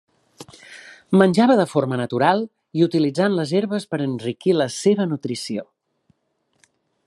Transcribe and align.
Menjava 1.21 1.57
de 1.59 1.65
forma 1.73 1.99
natural 2.01 2.41
i 2.81 2.85
utilitzar 2.87 3.29
les 3.35 3.53
herbes 3.59 3.87
per 3.93 4.01
enriquir 4.09 4.57
la 4.59 4.69
seva 4.79 5.09
nutrició. 5.15 5.67